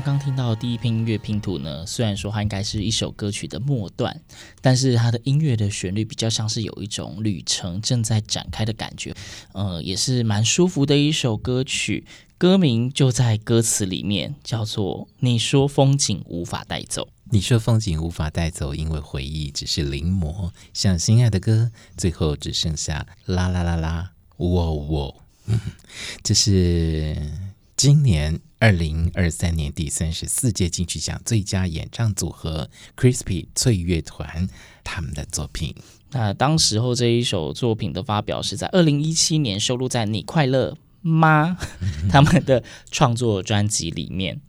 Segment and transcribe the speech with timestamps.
[0.00, 4.20] 刚刚听到的第一篇音乐拼图呢，虽然说它应该是一首歌曲的末段，
[4.60, 9.14] 但是它的音乐的旋律比较像是有一种旅程正在展开的感觉，
[9.52, 12.04] 呃，也是蛮舒服的一首歌曲。
[12.36, 17.08] 歌名就在歌词里面，叫做“你说风景无法带走”。
[17.32, 25.22] 你说风景无法带走，因为回忆只是临摹，像心爱的歌，最后只剩下啦啦啦啦，喔喔。
[26.22, 27.16] 这是
[27.76, 28.40] 今年。
[28.58, 34.48] 二零二三年第三十四届金曲奖最佳演唱组合 Crispy 脆乐团
[34.82, 35.74] 他们的作品。
[36.12, 41.58] 那当时候这一首作品的发表是在二零一七年，收录在《你快乐吗》
[42.08, 44.40] 他们的创作专辑里面。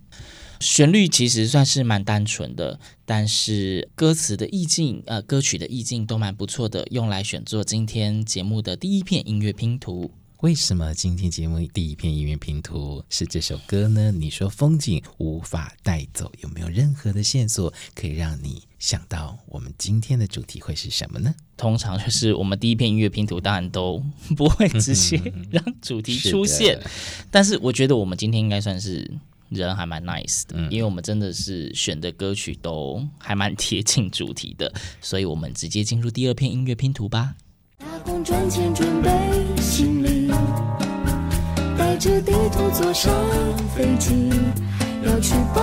[0.61, 10.11] 旋律其实算是蛮单纯的，但是歌词的意境，呃，歌曲的意境都蛮不错的，用来选作今天节目的第一片音乐拼图。
[10.41, 14.11] 为什么今天节目第一篇音乐拼图是这首歌呢？
[14.11, 21.33] 你说风景无法带走，有没有任何的线索可以让你想到我们今天的主题会是什么呢？
[21.58, 24.03] 通常就是我们第一篇音乐拼图，当然都
[24.36, 26.80] 不会直接让主题出现。
[26.83, 26.89] 是
[27.31, 29.09] 但是我觉得我们今天应该算是
[29.49, 34.71] 人还蛮 nice 的，嗯、因为我们真的是选的歌曲都还蛮贴近主题的，
[35.02, 37.33] 所以我们直接进入第二篇音乐拼图吧。
[37.80, 39.09] 打工赚钱准备
[41.97, 43.11] 着地图坐上
[43.75, 44.30] 飞机，
[45.03, 45.61] 要去巴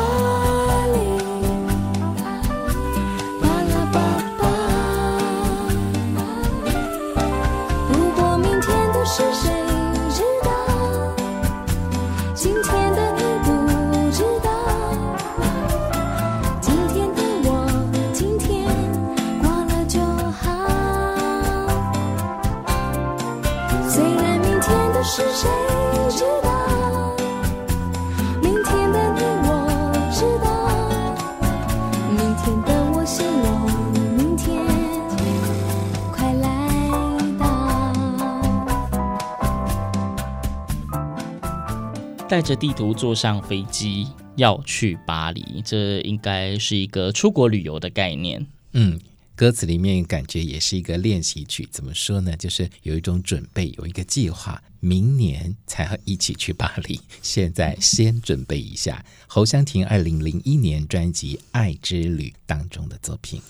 [42.34, 48.44] 带着地图坐上飞机要去巴黎，这应该是一个出国旅游的概念。
[48.72, 48.98] 嗯，
[49.36, 51.64] 歌词里面感觉也是一个练习曲。
[51.70, 52.36] 怎么说呢？
[52.36, 57.00] 就是有一种准备，有一个计划，明年才会一起去巴黎。
[57.22, 59.04] 现在先准备一下。
[59.28, 63.40] 侯湘婷二零零一年专辑《爱之旅》当中的作品。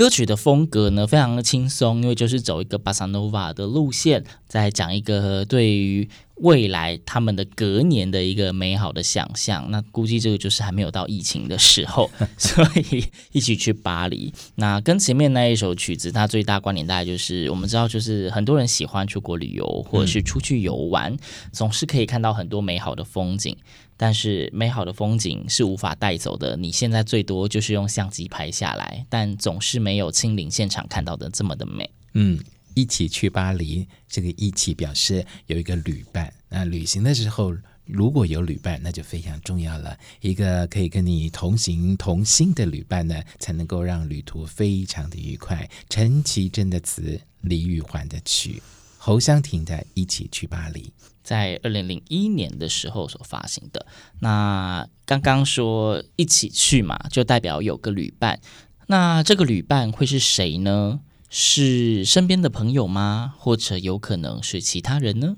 [0.00, 9.70] 歌曲的风格呢，非常的轻松，因为就是走一个巴萨诺瓦的路线，在讲一个对于未来他们的隔年的一个美好的想象。
[9.70, 14.32] 那估计这个就是还没有到疫情的时候， 所以一起去巴黎。
[14.54, 21.14] 那跟前面那一首曲子，它最大关联大概就是我们知道，就是很多人喜欢出国旅游或者是出去游玩，
[21.52, 23.54] 总是可以看到很多美好的风景。
[24.02, 31.90] 但是美好的风景是无法带走的，你现在最多就是用相机拍下来，但总是没有亲临现场看到的这么的美。
[32.14, 32.40] 嗯，
[32.72, 36.32] 一起去巴黎，这个一起表示有一个旅伴。
[36.48, 39.94] 那旅行的时候如果有旅伴，那就非常重要了。
[40.22, 45.68] 一个可以跟你同行同心的旅伴呢，才能够让旅途非常的愉快。
[45.90, 48.62] 陈绮贞的词，李玉环的曲。
[48.96, 50.82] 侯湘婷的《一起去巴黎》
[51.30, 53.86] 在二零零一年的时候所发行的。
[54.18, 58.40] 那刚刚说一起去嘛，就代表有个旅伴。
[58.88, 60.98] 那这个旅伴会是谁呢？
[61.28, 63.34] 是身边的朋友吗？
[63.38, 65.36] 或者有可能是其他人呢？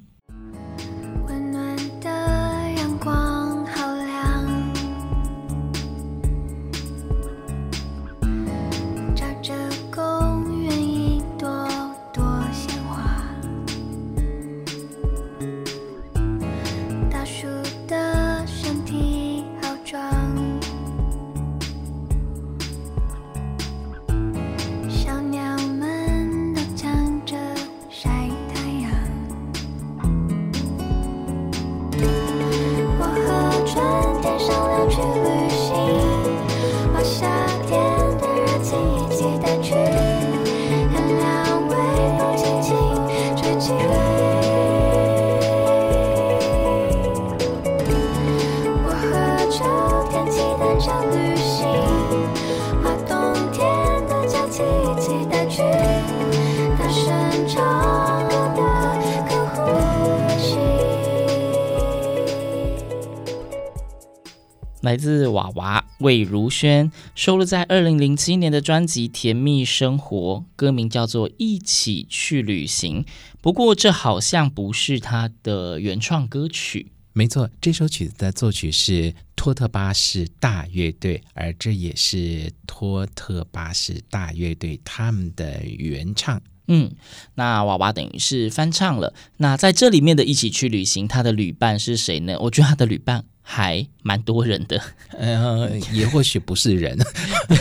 [64.83, 70.17] 来自娃娃魏如萱收录在二零零七年的专辑《甜蜜生活》，
[70.57, 73.05] 歌名叫做《一起去旅行》。
[73.41, 76.91] 不过，这好像不是他的原创歌曲。
[77.13, 86.41] 没错，这首曲子的作曲是托特巴士大乐队，而这也是托特巴士大乐队他们的原唱
[86.75, 86.91] 嗯，
[87.35, 89.13] 那娃娃等于是翻唱了。
[89.37, 92.39] 那在这里面的《一起去旅行》，他的旅伴是谁呢？
[92.41, 93.25] 我觉得他的旅伴。
[93.45, 94.81] 还蛮多人的，
[95.19, 96.97] 呃， 也或许不是人，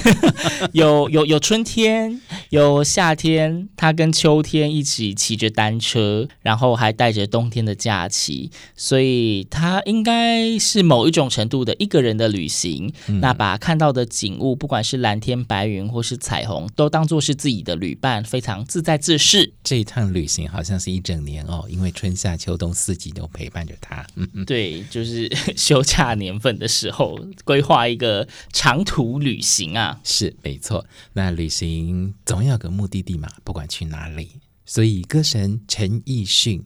[0.74, 12.94] 有有有春天，有夏天，他跟秋天一起骑着单车，然后还带着冬天的假期，所以他应该是某一种程度的一个人的旅行。
[13.08, 19.52] 嗯、那把看到的景物，不管是蓝天白云或是彩虹，都当作是自己的旅伴，非常自在自适。
[19.64, 24.06] 这一趟旅行好像是一整年哦，因为春夏秋冬四季都陪伴着他。
[24.16, 25.30] 嗯嗯，对，就是。
[25.72, 30.86] 休假年份的时候，规划一个长途旅行啊，是没错。
[31.14, 34.32] 那旅行总要有个目的地嘛，不管去哪里。
[34.66, 36.62] 所以歌神陈奕迅，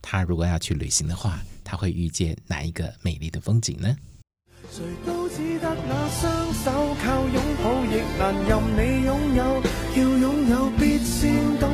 [0.00, 3.96] 他如果要去旅行的话，他会遇见哪一个美丽的风景呢？
[4.70, 9.62] 谁都只得那双手靠拥抱，亦难任你拥有。
[9.96, 11.73] 要拥有，必先懂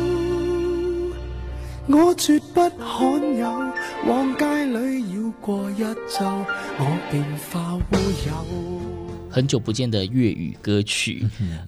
[1.93, 3.49] 我绝不罕有，
[4.07, 6.25] 往街里绕过一周，
[6.79, 7.21] 我便
[7.51, 7.95] 化乌
[8.25, 8.81] 有。
[9.29, 11.25] 很久不见的粤语歌曲，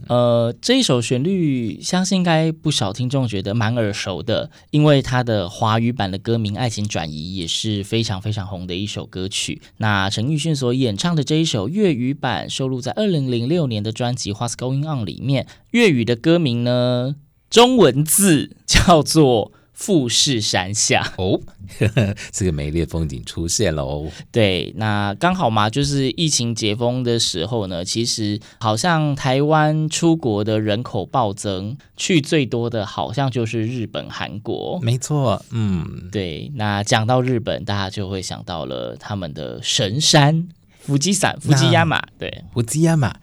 [0.07, 9.61] 呃，这一首旋律相信应该不少听众觉得蛮耳熟的，因为它的华语版的歌名《爱情转移》也是非常非常红的一首歌曲。
[9.77, 17.15] 那陈奕迅所演唱的这一首粤语版收录在二零零六年的专辑《What's Going On》里面，粤语的歌名呢，
[17.49, 19.51] 中文字叫做。
[19.73, 21.39] 富士山下哦，
[21.79, 24.09] 呵呵，这个美丽的风景出现了哦。
[24.31, 34.79] 对，那刚好嘛，就是疫情解封的时候呢，其实好像台湾出国的人口暴增，去最多的好像就是日本、韩国。
[34.81, 36.51] 没错，嗯，对。
[36.55, 40.47] 那讲到日本，大家就会想到了他们的神山
[40.79, 42.01] 富士山、富士山嘛。
[42.19, 43.15] 对，富士山嘛。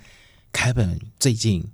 [0.53, 1.65] 凯本最近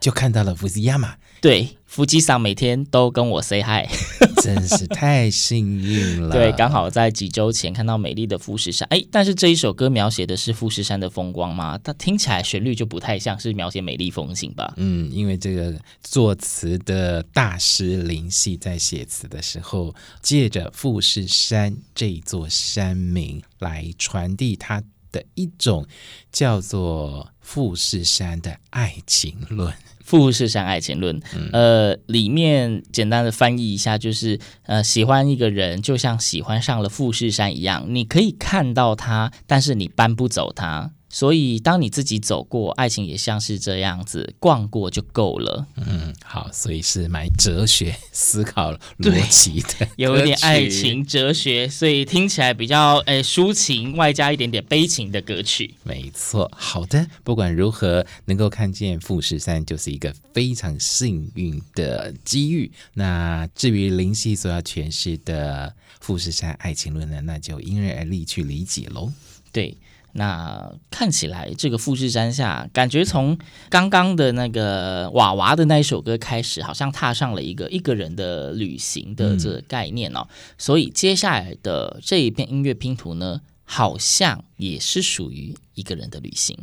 [0.00, 1.14] 就看到了富士山嘛。
[1.40, 3.86] 对，富士山每天都跟我 say hi，
[4.42, 6.30] 真是太幸运了。
[6.30, 8.88] 对，刚好在几周前看到美丽的富士山。
[8.90, 11.78] 哎，但是这一首歌描写的是富士山的风光吗？
[11.84, 14.72] 它听起来旋律就不太像是描写美丽风景吧？
[14.76, 25.86] 嗯，因为这个作词的大师林夕在写词的时候，借着富士山这座山名来传递他的一种
[26.32, 29.72] 叫做富士山的爱情论。
[30.04, 31.20] 富士山爱情论，
[31.52, 40.90] 呃，里面简单的翻译一下，就是呃，喜欢一个人就像喜欢上了富士山一样，你可以看到他，但是你搬不走他。
[41.18, 45.66] 所以，当你自己走过，爱情也像是这样子，逛过就够了。
[45.76, 55.74] 嗯，好，所以是蛮哲学思考逻辑的， 有一点爱情哲学，所以听起来比较诶、欸、抒情，外加一点点悲情的歌曲。
[55.84, 62.70] 没错，好的，不管如何，能够看见富士山就是一个非常幸运的机遇。
[62.92, 69.10] 那至于林夕所要诠释的富士山爱情论呢，那就因人而异去理解喽。
[69.50, 69.74] 对。
[70.16, 80.26] 那看起来，这个富士山下，感觉从刚刚的那个娃娃的那一首歌开始，好像踏上了一个一个人的旅行的这个概念哦。
[80.58, 86.58] 所以接下来的这一片音乐拼图呢，好像也是属于一个人的旅行。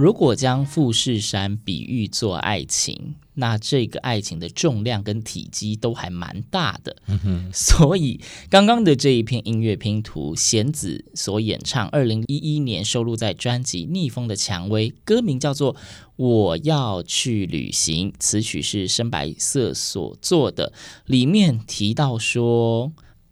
[0.00, 6.96] 如果将富士山比喻作爱情，那这个爱情的重量跟体积都还蛮大的。
[7.06, 15.74] 嗯，所以刚刚的这一片音乐拼图，弦子所演唱，二零一一年收录在专辑《逆风的蔷薇》，歌名叫做
[16.16, 20.72] 《我要去旅行》，词曲是深白色所作的，
[21.04, 22.90] 里面提到说。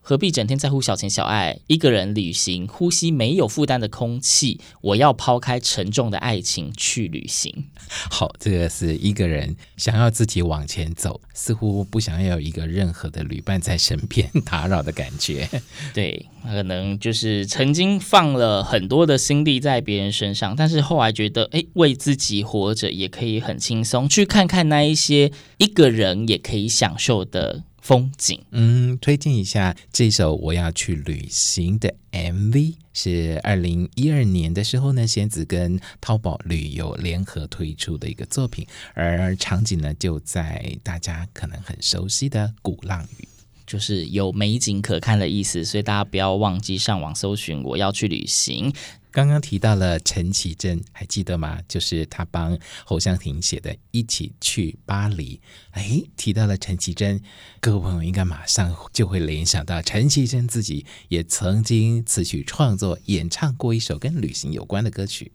[0.09, 1.61] 何必整天在乎小情小爱？
[1.67, 4.59] 一个人旅行，呼吸没有负担的空气。
[4.81, 7.67] 我要抛开沉重的爱情去旅行。
[8.11, 15.47] 好，这个是一个人想要自己往前走，似乎不想要有一个任何的旅伴在身边打扰的感觉。
[15.93, 27.65] 对，可能就是曾经放了很多的心力在别人身上，但是后来觉得，哎，为自己活着也可以很轻松，去看看那一些一个人也可以享受的。
[27.89, 43.27] 风景，嗯，推荐一下这首我要去旅行的 MV，是二零一二年的时候呢，仙子跟淘宝旅游联合推出的一个作品，而场景呢就在大家可能很熟悉的鼓浪屿，
[43.69, 48.73] 就是有美景可看的意思，所以大家不要忘记上网搜寻我要去旅行。
[49.11, 51.61] 刚刚提到了陈绮贞，还记得吗？
[51.69, 55.37] 就是他帮侯湘婷写的《一起去巴黎》。
[55.73, 57.21] 哎，提到了陈绮贞，
[57.61, 65.33] 各位朋友应该马上就会联想到陈绮贞自己也曾经词曲创作、演唱过一首跟旅行有关的歌曲。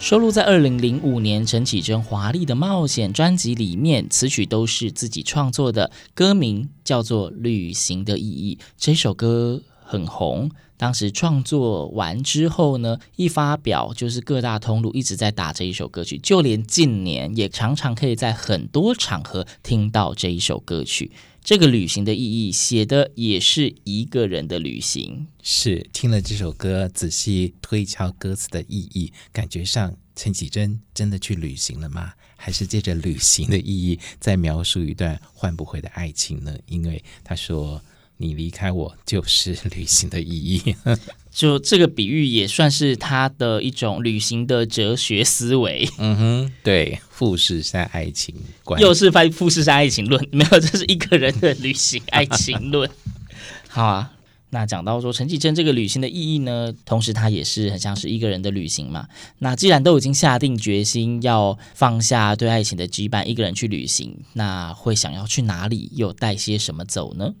[0.00, 8.56] 收录在二零零五年陈绮贞《华丽的冒险》专辑里面，词曲都是自己创作的，歌名叫做《旅行的意义》。
[8.78, 21.10] 这首歌很红，当时创作完之后呢，一发表就是各大通路一直在打这一首歌曲，就连近年也常常可以在很多场合听到这一首歌曲。
[21.48, 32.12] 这个旅行的意义写的也是一个人的旅行，是听了这首歌，仔细推敲歌词的意义，感觉上陈绮贞真的去旅行了吗？
[32.36, 36.54] 还是借着旅行的意义在描述一段换不回的爱情呢？
[36.66, 37.80] 因为他说。
[38.20, 40.74] 你离开我就是旅行的意义，
[41.38, 45.88] 就这个比喻也算是他的一种旅行的哲学思维。
[45.96, 52.90] 嗯哼，对，富士山爱情观又是翻富士山爱情论，没有，这是一个人的旅行爱情论。
[53.70, 54.10] 好啊，
[54.50, 59.06] 那讲到说陈绮贞这个旅行的意义呢，同时他也是很像是一个人的旅行嘛。
[59.38, 67.34] 那既然都已经下定决心要放下对爱情的羁绊，一个人去旅行，那会想要去哪里，又带些什么走呢？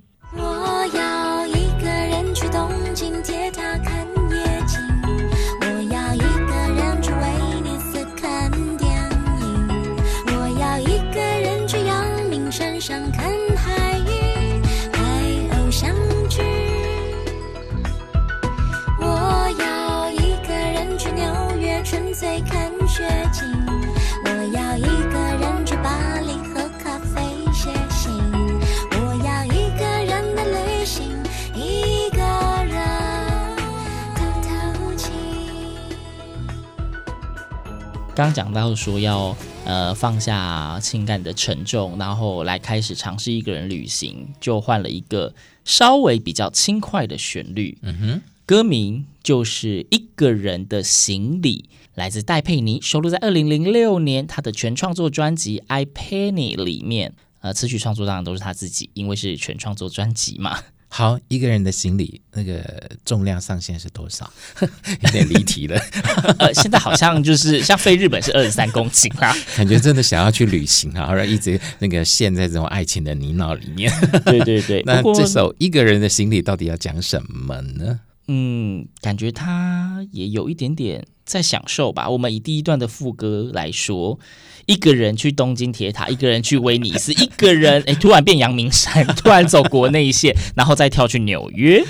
[38.18, 45.32] 刚讲到说要呃放下情感的沉重，然后来开始尝试一个人旅行，就换了一个
[45.64, 47.78] 稍微比较轻快的旋律。
[47.82, 57.14] 嗯哼，歌名就是《一个人的行李》，来自戴佩妮，收录在二零零六年他的全创作专辑《I Penny》里面。
[57.40, 60.58] 呃，词曲创作当然都是他自己，因为是全创作专辑嘛。
[60.90, 64.32] 好，一个人的行李那个重量上限是多少？
[64.60, 65.78] 有点离题了。
[66.40, 73.92] 呃，现在好像就是像飞日本是二十三公斤啦，感觉真的想要去旅行啊，而一直那个陷在这种爱情的泥淖里面。
[74.24, 78.00] 对对对， 那这首一个人的行李到底要讲什么呢？
[78.28, 82.08] 嗯，感觉他也有一点点在享受吧。
[82.08, 84.18] 我们以第一段的副歌来说，
[84.66, 91.82] 一个人去东京铁塔，一个人去威尼斯，一个人 哎，突然变阳明山， 突然走国内线，然后再跳去纽约。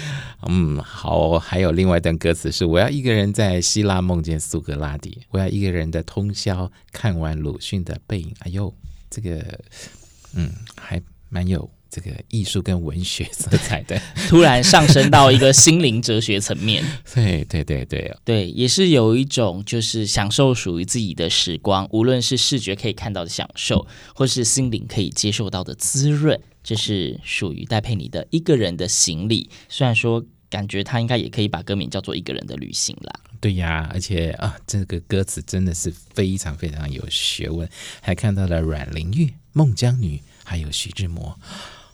[0.47, 1.37] 嗯，好。
[1.41, 8.33] 还有另外一段歌词是：我要一个人在希腊梦见苏格拉底，我要一个人的通宵看完鲁迅的背影。
[8.39, 8.73] 哎呦，
[9.11, 9.59] 这个
[10.35, 11.71] 嗯，还蛮有。
[11.91, 16.85] 这个艺术跟文学色彩的， 突然上升到一个心灵哲学层面。
[17.15, 29.49] 对对对对，对，也是有一种就是享受属于自己的时光，无论是视觉可以看到的享受，或是心灵可以接受到的滋润，这是属于戴佩妮的一个人的行李。
[29.71, 33.21] 虽然说，感觉他应该也可以把歌名叫做《一个人的旅行》啦。
[33.41, 37.67] 对呀，而且啊，这个歌词真的是非常非常有学问，
[38.03, 41.39] 还看到了阮玲玉、孟姜女，还有徐志摩。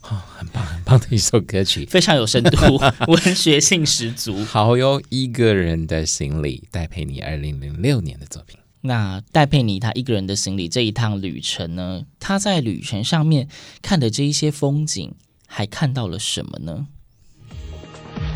[0.02, 4.44] 哦，很棒很棒的一首歌曲，非常有深度， 文学性十足。
[4.44, 8.58] 好哟，一个人的行李，戴佩妮二零零六年的作品。
[8.82, 12.04] 那戴佩妮她一个人的行李这一趟旅程呢？
[12.20, 13.48] 她在旅程上面
[13.80, 15.14] 看的这一些风景，
[15.46, 16.86] 还看到了什么呢？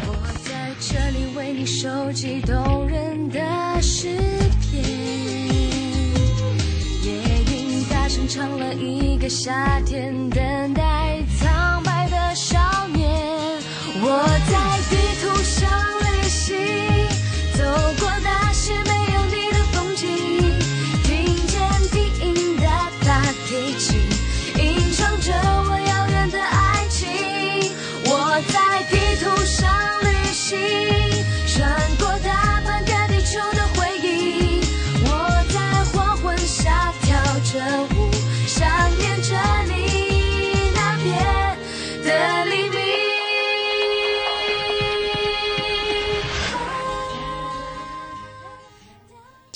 [0.07, 3.41] 我在这里为你收集动人的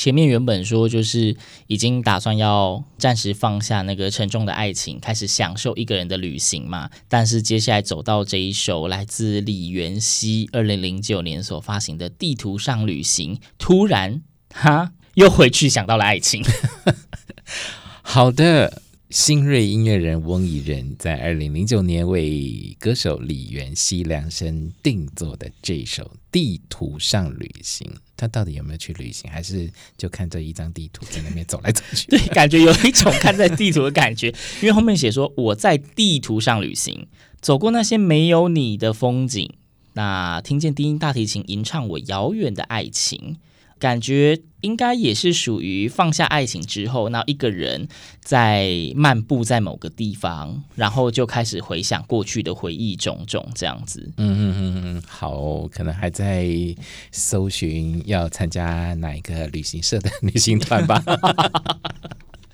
[0.03, 1.37] 前面原本说就是
[1.69, 6.91] 已经打算要暂时放下那个沉重的爱情，开始享受一个人的旅行嘛。
[7.09, 16.43] 但是接下来走到这一首来自李元熙二零零九年所发行的《地图上旅行》，突然哈又回去想到了爱情。
[18.03, 18.83] 好的。
[19.12, 32.07] 新锐音乐人翁宜人在二零零九年为歌手李元熙量身定做的这首《地图上旅行》，他到底有没有去旅行，还是就看这一张地图在那边走来走去？
[32.12, 34.29] 对，感觉有一种看在地图的感觉，
[34.61, 37.07] 因为后面写说我在地图上旅行，
[37.40, 39.53] 走过那些没有你的风景，
[39.94, 43.38] 那听见低音大提琴吟唱我遥远的爱情。
[43.83, 47.88] 感觉应该也是属于放下爱情之后，那一个人
[48.21, 54.12] 在漫步在某个地方，然后就开始回想过去的回忆种种这样子。
[54.18, 56.47] 嗯嗯嗯嗯，好，可能还在
[57.11, 61.03] 搜寻要参加哪一个旅行社的 旅行团吧。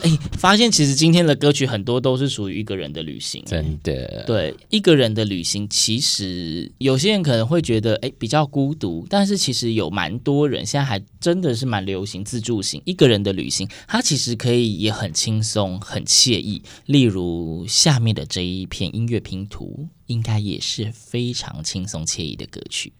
[0.00, 4.24] 哎，发现其实今天的歌曲很多都是属于一个人的旅行，真的。
[4.26, 16.62] 对，一个人的旅行，其实有些人可能会觉得哎比较孤独，但是其实有蛮多人现在还真的是蛮流行自助型一个人的旅行，它其实可以也很轻松、很惬意。
[16.86, 22.92] 例如下面的这一片音乐拼图，应该也是非常轻松惬意的歌曲。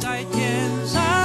[0.00, 1.19] 在天上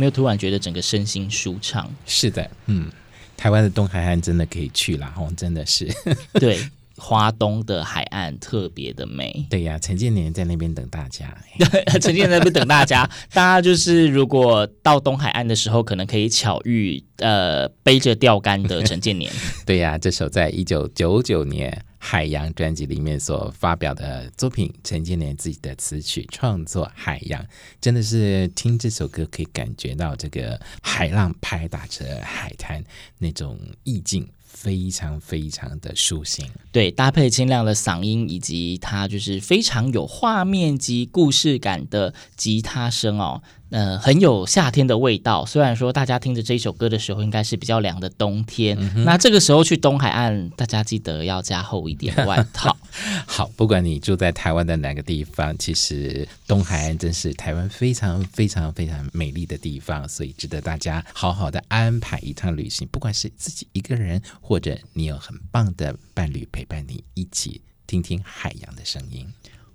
[0.00, 1.86] 没有突然觉得整个身心舒畅？
[2.06, 2.90] 是的，嗯，
[3.36, 5.86] 台湾的东海岸真的可以去啦，哦，真的是。
[6.40, 6.58] 对，
[6.96, 9.44] 华东的海岸特别的美。
[9.50, 11.36] 对呀，陈建年在那边等大家。
[12.00, 19.32] 陈建年在那边等大家，大家就是如果到东海岸的时候，可能可以巧遇呃背着钓竿的陈建年。
[19.64, 27.42] 对呀，这首在一九九九年《海洋》专辑里面所发表的作品，陈建年自己的词曲创作《海洋》，
[27.80, 32.82] 真的是听这首歌可以感觉到这个海浪拍打着海滩
[33.18, 34.28] 那种意境。
[34.52, 43.42] 非常非常的舒心，对，搭配清亮的嗓音，以及它就是非常有画面及故事感的吉他声哦。
[43.70, 45.46] 呃，很有夏天的味道。
[45.46, 48.76] 虽然说大家听着这一首歌的时候，应该是比较凉的冬天。
[48.78, 52.76] 嗯、那这个时候去东海岸，大家记得要加厚一点外套。
[53.26, 62.88] 好，不管你住在台湾的哪个地方，其实东海岸真是台湾非常非常非常美丽的地方，所以值得大家好好的安排一趟旅行。
[62.90, 69.26] 不管是自己一个人，或者你有很棒的伴侣陪伴你一起听听海洋的声音。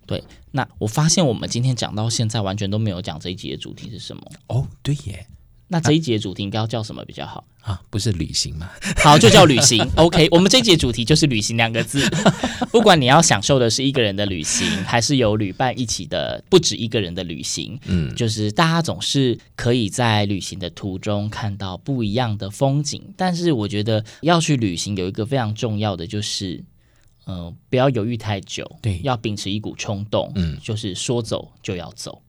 [0.06, 4.68] 对，那我发现我们今天讲到现在，完全都没有讲这一集的主题是什么哦。
[4.84, 5.28] 对耶，
[5.68, 7.82] 那这一集的主题应该要叫什么比较好啊？
[7.90, 8.70] 不是旅行吗？
[9.04, 9.84] 好，就叫旅行。
[9.96, 12.08] OK，我们这一集的主题就是旅行两个字。
[12.72, 23.02] 不管你要享受的是一个人的旅行，还是有旅伴一起的不止一个人的旅行，嗯，就是大家总是可以在旅行的途中看到不一样的风景。
[23.18, 26.64] 但是我觉得要去旅行有一个非常重要的就是。
[27.26, 32.22] 嗯、呃，不要犹豫太久，对，要秉持一股冲动，嗯，就是说走就要走。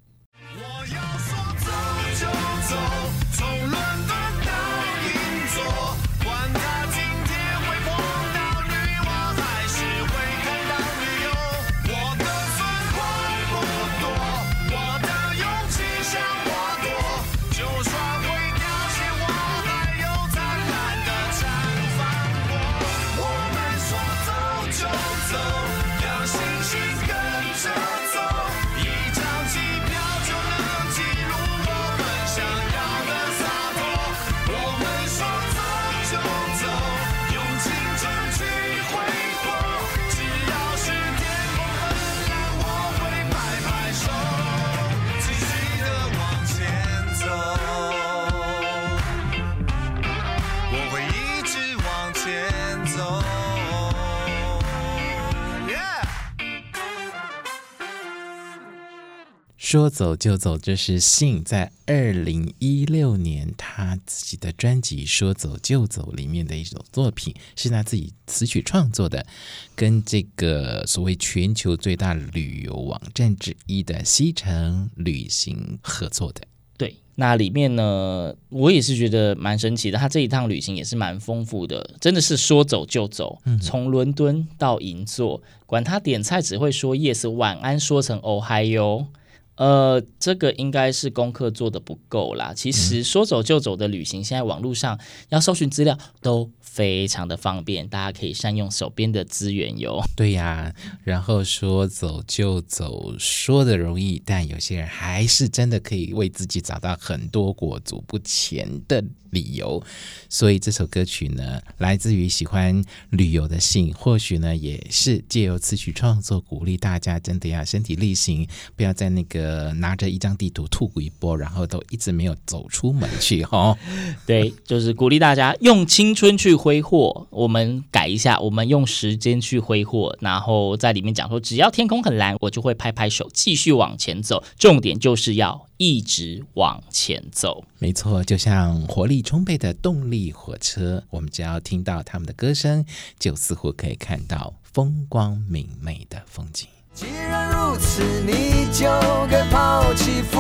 [59.76, 69.26] 说走就走，这是信在二零一六年他自己的专辑《说走就走》里面的一首作品，是他自己词曲创作的，
[69.74, 76.40] 跟这个所谓全球最大旅游网站之一的西城旅行合作的。
[76.78, 89.08] 对，那里面呢，我也是觉得蛮神奇的，他这一趟旅行也是蛮丰富的，真的是说走就走，从伦敦到银座，管他点菜只会说 yes，晚安说成 Ohio。
[89.56, 92.52] 呃，这个应该是功课做的不够啦。
[92.54, 94.98] 其实说走就走的旅行，现在网络上
[95.30, 100.02] 要搜寻资料都非常的方便，大家可以善用手边的资源哟。
[100.14, 109.02] 对呀，然后说走就走，说的容易，但有些人还是真的可以为自己找到很多裹足不前的
[109.36, 109.82] 理由。
[110.28, 119.66] 所以这首歌曲呢，来自于喜欢旅游的信，或许呢也是借由词曲创作，鼓励大家真的要身体力行，不要在那个。
[119.76, 123.76] 拿着一张地图吐一波，然后都一直没有走出门去哈。
[124.26, 127.26] 对，就是鼓励大家用青春去挥霍。
[127.30, 134.42] 我们改一下，我们用时间去挥霍，然后在里面讲说，只要天空很蓝，我就会拍拍手，继续往前走。
[134.58, 137.64] 重点就是要一直往前走。
[137.78, 142.84] 没错，就像活力充沛的动力火车，我们只要听到他们的歌声，
[143.18, 146.68] 就似乎可以看到风光明媚的风景。
[146.94, 148.86] 既然如此，你就
[149.30, 150.38] 该抛弃负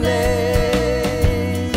[0.00, 1.70] 累，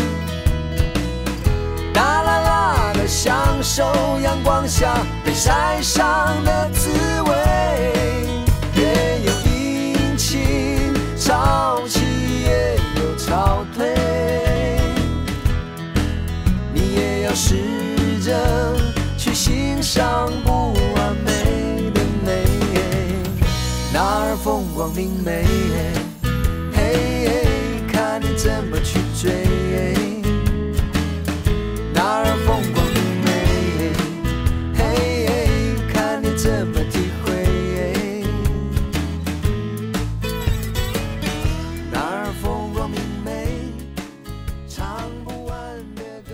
[1.94, 3.84] 大啦啦的享受
[4.22, 6.90] 阳光下被晒伤的滋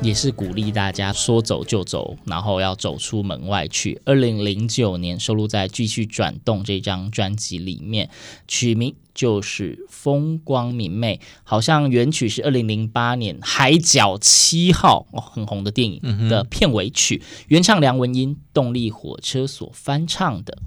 [0.08, 4.02] 也是鼓励大家说走就走，然后要走出门外去。
[4.06, 8.10] 二零零九年收录在《继续转动》这张专辑里面，
[8.48, 20.58] 曲名就是《风光明媚》，好像原曲是二零零八年《海角七号》哦，很红的电影的片尾曲，嗯、原唱梁文音，动力火车所翻唱的。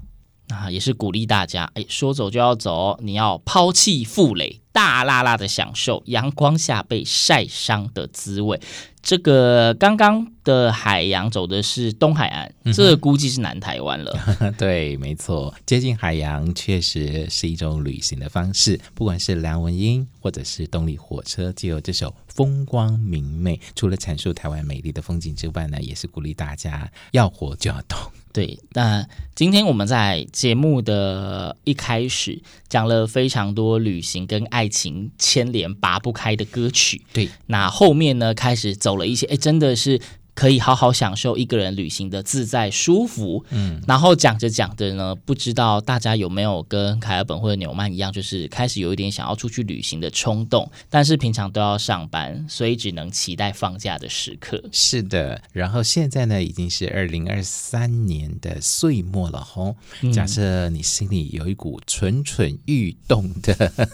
[0.51, 8.59] 啊，也是鼓励大家，哎，说走就要走，你要抛弃负累，大辣辣的享受阳光下被晒伤的滋味。
[9.01, 14.15] 这个刚刚的海洋走的是东海岸，嗯、这个、估计是南台湾了。
[14.59, 18.79] 对，没错，接近海洋确实是一种旅行的方式。
[18.93, 27.97] 不管是梁文音，或者是动力火车，就有这首《风光明媚》，除了阐述台湾美丽的风景之外呢，也是鼓励大家要活就要动。
[28.33, 37.01] 对，那今天我们在节目的一开始讲了非常多旅行跟爱情牵连拔不开的歌曲。
[37.11, 39.99] 对，那后面呢，开始走了一些，哎，真的是。
[40.33, 54.63] 可以好好享受一个人旅行的自在舒服，嗯，然后讲着讲着呢，不知道大家有没有跟凯尔本或者纽曼一样，就是开始有一点想要出去旅行的冲动，但是平常都要上班，所以只能期待放假的时刻。
[54.71, 59.75] 是的，然后现在呢，已经是二零二三年的岁末了吼，
[60.13, 63.89] 假设你心里有一股蠢蠢欲动的。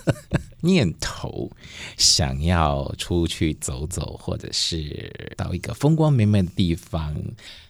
[0.67, 1.49] 念头
[1.95, 7.15] 想要出去走走，或者是到一个风光明媚的地方，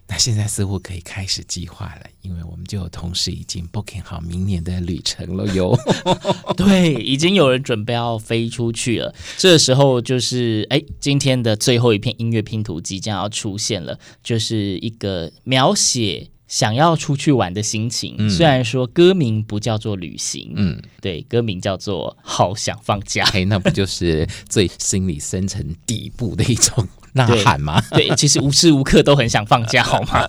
[0.07, 5.77] 那现在似乎可以开始计划了，因为我们就有同事已经 booking 好明年的旅程了哟。
[6.57, 9.13] 对，已经有人准备要飞出去了。
[9.37, 16.29] 这时候就是，哎，今天的最后一片音乐拼图即将要出现了，就是一个描写。
[16.47, 27.81] 想要出去玩的心情，嗯、虽然说歌名不叫做旅行，嗯，对，歌名叫做好想放假，哎，那不就是最心里深层底部的一种 呐喊吗？
[27.91, 30.27] 对，对，其实无时无刻都很想放假， 好吗？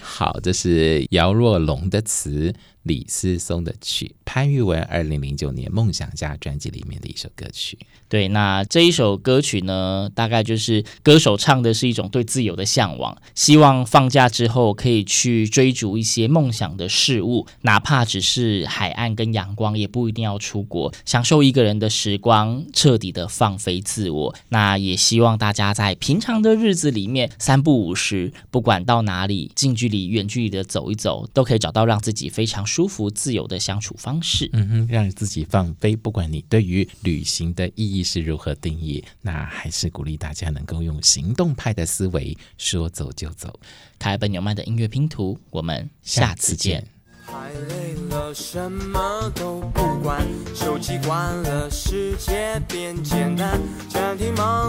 [0.00, 2.52] 好，这是姚若龙的词。
[2.84, 7.78] 李思松的曲，潘玉文二零零九年《梦想家》专辑里面的一首歌曲。
[8.08, 24.34] 对，那这一首歌曲呢，大概就是歌手唱的是一种对自由的向往，希望放假之后可以去追逐一些梦想的事物，哪怕只是海岸跟阳光，也不一定要出国，享受一个人的时光，彻底的放飞自我。
[24.48, 34.20] 那也希望大家在平常的日子里面三不五时，不管到哪里，近距离、远距离的走一走，都可以找到让自己非常舒服、自由的相处方，
[34.52, 35.94] 嗯哼，让自己放飞。
[35.94, 43.60] 不管你对于旅行的意义是如何定义，那还是鼓励大家能够用行动派的思维，说走就走。
[43.98, 46.86] 凯尔本纽曼的音乐拼图，我们下次见。
[47.26, 50.22] 太累了，什么都不管，
[50.54, 53.58] 手机关了，世界变简单，
[53.88, 54.63] 暂停忙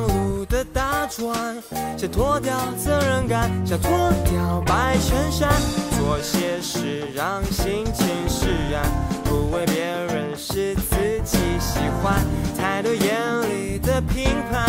[1.16, 1.64] 碌的打转，
[1.98, 3.92] 想脱掉责任感，想脱
[4.26, 5.50] 掉白衬衫，
[5.98, 8.84] 做些事让心情释然，
[9.24, 12.16] 不为别人，是自己喜欢，
[12.58, 13.16] 太多眼
[13.50, 14.66] 里的评判，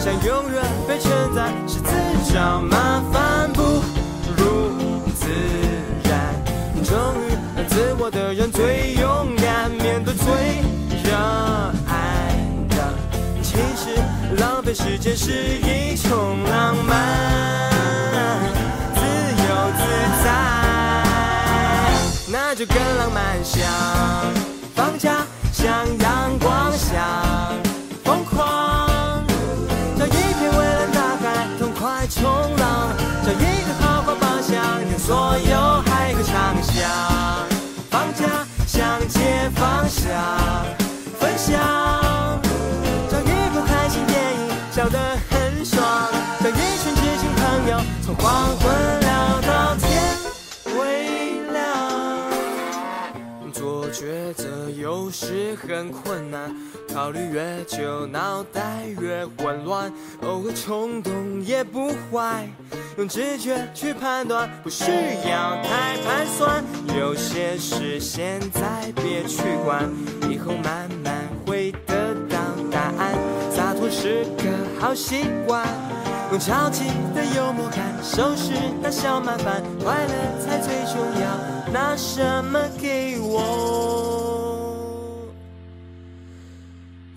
[0.00, 3.62] 想永远被称赞，是自找麻烦，不
[4.36, 4.70] 如
[5.14, 5.28] 自
[6.08, 6.34] 然，
[6.84, 7.36] 终于。
[7.68, 10.24] 自我的人最勇敢，面对最
[11.04, 11.16] 热
[11.86, 12.34] 爱
[12.70, 12.94] 的。
[13.42, 14.00] 其实
[14.66, 16.98] 浪费时间是一种浪漫，
[18.96, 19.00] 自
[19.46, 19.80] 由自
[20.24, 20.26] 在，
[22.26, 23.22] 那就更浪漫。
[23.44, 23.62] 想
[24.74, 26.98] 放假，像阳光，想
[28.02, 29.24] 疯狂，
[29.96, 32.24] 找一片蔚蓝大海，痛快冲
[32.56, 32.90] 浪，
[33.24, 35.45] 找一个好好方向，跟所有
[54.96, 56.50] 有时很困难，
[56.92, 61.12] 考虑越久，脑袋越混乱，偶尔冲动
[61.44, 62.48] 也不坏。
[62.96, 64.90] 用直觉去判断，不需
[65.28, 66.64] 要太盘算。
[66.98, 69.84] 有些事现在别去管，
[70.30, 72.38] 以后慢慢会得到
[72.72, 73.14] 答案。
[73.50, 75.62] 洒脱是个好习惯，
[76.30, 81.56] 用超级的幽默感收拾那小麻烦，快乐才最重要。
[81.70, 83.85] 拿什么给我，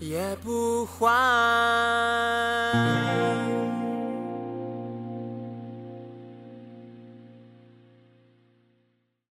[0.09, 1.07] 也不换。